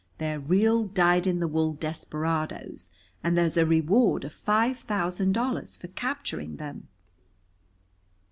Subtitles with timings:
[0.17, 2.89] They're real dyed in the wool desperadoes
[3.23, 6.87] and there's a reward of five thousand dollars for capturing them."